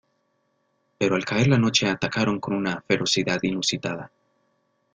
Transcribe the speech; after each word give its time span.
Pero 0.97 1.13
al 1.15 1.25
caer 1.25 1.47
la 1.47 1.59
noche 1.59 1.87
atacaron 1.87 2.39
con 2.39 2.55
una 2.55 2.81
ferocidad 2.87 3.37
inusitada. 3.43 4.11